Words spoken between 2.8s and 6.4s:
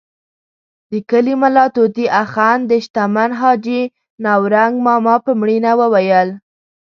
شتمن حاجي نورنګ ماما په مړینه وویل.